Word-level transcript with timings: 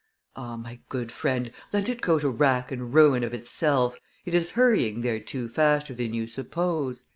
"Ah! 0.35 0.57
my 0.57 0.79
good 0.89 1.11
friend, 1.11 1.51
let 1.71 1.87
it 1.87 2.01
go 2.01 2.17
to 2.17 2.27
rack 2.27 2.71
and 2.71 2.91
ruin 2.91 3.23
of 3.23 3.35
itself, 3.35 3.99
it 4.25 4.33
is 4.33 4.49
hurrying 4.57 5.01
thereto 5.03 5.47
faster 5.47 5.93
than 5.93 6.11
you 6.11 6.25
suppose." 6.25 7.03